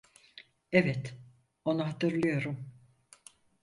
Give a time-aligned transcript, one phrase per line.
[0.71, 1.13] Evet,
[1.65, 2.65] onu hatırlıyorum.